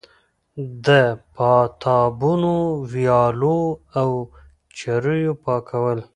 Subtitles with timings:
[0.85, 0.89] د
[1.35, 2.53] پاتابونو،
[2.91, 3.59] ويالو
[3.99, 4.09] او
[4.77, 5.99] چريو پاکول